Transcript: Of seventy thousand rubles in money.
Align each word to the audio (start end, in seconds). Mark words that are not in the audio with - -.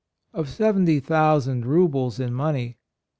Of 0.33 0.49
seventy 0.49 0.99
thousand 0.99 1.63
rubles 1.67 2.19
in 2.19 2.33
money. 2.33 2.79